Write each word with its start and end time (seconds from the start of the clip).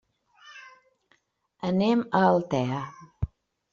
Anem 1.71 2.03
a 2.21 2.25
Altea. 2.31 2.85